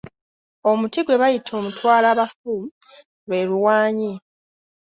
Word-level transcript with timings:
Omuti 0.69 0.99
gwe 1.05 1.19
bayita 1.21 1.51
omutwalabafu 1.59 2.53
lwe 3.27 3.39
luwaanyi. 3.49 4.11